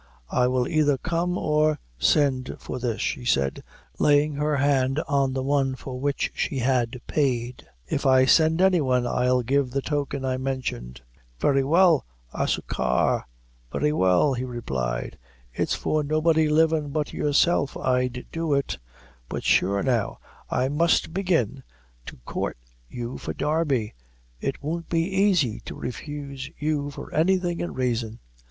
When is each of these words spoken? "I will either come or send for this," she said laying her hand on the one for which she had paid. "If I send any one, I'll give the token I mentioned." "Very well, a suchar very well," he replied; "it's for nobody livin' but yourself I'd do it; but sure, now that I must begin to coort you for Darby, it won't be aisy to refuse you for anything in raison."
"I 0.31 0.47
will 0.47 0.67
either 0.67 0.97
come 0.97 1.37
or 1.37 1.77
send 1.99 2.55
for 2.57 2.79
this," 2.79 3.01
she 3.01 3.23
said 3.23 3.61
laying 3.99 4.33
her 4.33 4.55
hand 4.57 4.99
on 5.07 5.33
the 5.33 5.43
one 5.43 5.75
for 5.75 5.99
which 5.99 6.31
she 6.33 6.57
had 6.57 6.99
paid. 7.05 7.67
"If 7.87 8.03
I 8.07 8.25
send 8.25 8.63
any 8.63 8.81
one, 8.81 9.05
I'll 9.05 9.43
give 9.43 9.69
the 9.69 9.81
token 9.83 10.25
I 10.25 10.37
mentioned." 10.37 11.01
"Very 11.39 11.63
well, 11.63 12.03
a 12.33 12.47
suchar 12.47 13.27
very 13.71 13.93
well," 13.93 14.33
he 14.33 14.43
replied; 14.43 15.19
"it's 15.53 15.75
for 15.75 16.03
nobody 16.03 16.49
livin' 16.49 16.89
but 16.89 17.13
yourself 17.13 17.77
I'd 17.77 18.25
do 18.31 18.55
it; 18.55 18.79
but 19.29 19.43
sure, 19.43 19.83
now 19.83 20.17
that 20.49 20.55
I 20.61 20.67
must 20.67 21.13
begin 21.13 21.61
to 22.07 22.17
coort 22.25 22.57
you 22.89 23.19
for 23.19 23.35
Darby, 23.35 23.93
it 24.39 24.63
won't 24.63 24.89
be 24.89 25.25
aisy 25.29 25.59
to 25.65 25.75
refuse 25.75 26.49
you 26.57 26.89
for 26.89 27.13
anything 27.13 27.59
in 27.59 27.75
raison." 27.75 28.17